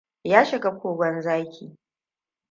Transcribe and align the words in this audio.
Ya 0.23 0.45
shiga 0.45 0.79
kogon 0.79 1.21
zaki. 1.21 1.77